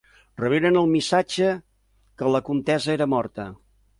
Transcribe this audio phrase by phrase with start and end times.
[0.41, 1.51] Reberen el missatge
[2.21, 3.49] que la comtessa era morta.